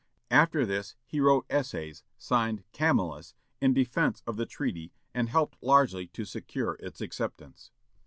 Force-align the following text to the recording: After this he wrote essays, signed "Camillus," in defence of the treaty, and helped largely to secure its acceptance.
After 0.31 0.65
this 0.65 0.95
he 1.05 1.19
wrote 1.19 1.45
essays, 1.47 2.03
signed 2.17 2.63
"Camillus," 2.73 3.35
in 3.61 3.71
defence 3.71 4.23
of 4.25 4.35
the 4.35 4.47
treaty, 4.47 4.91
and 5.13 5.29
helped 5.29 5.61
largely 5.61 6.07
to 6.07 6.25
secure 6.25 6.73
its 6.79 7.01
acceptance. 7.01 7.69